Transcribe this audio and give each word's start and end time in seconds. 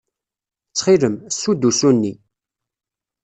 Ttxil-m, 0.69 1.15
ssu-d 1.31 1.61
usu-nni. 1.69 2.13